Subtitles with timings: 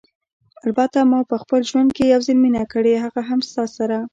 [0.65, 3.97] البته ما په خپل ژوند کې یو ځل مینه کړې، هغه هم ستا سره.